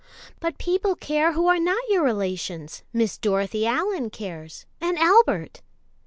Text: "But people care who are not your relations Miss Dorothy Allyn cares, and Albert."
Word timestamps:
"But 0.39 0.57
people 0.57 0.95
care 0.95 1.33
who 1.33 1.45
are 1.45 1.59
not 1.59 1.87
your 1.87 2.03
relations 2.03 2.81
Miss 2.91 3.19
Dorothy 3.19 3.67
Allyn 3.67 4.09
cares, 4.09 4.65
and 4.81 4.97
Albert." 4.97 5.61